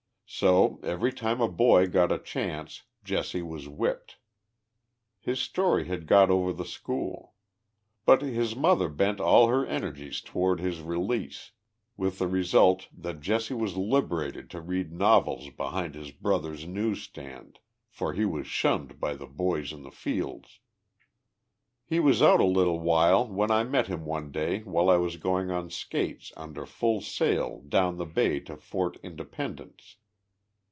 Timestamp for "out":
22.21-22.39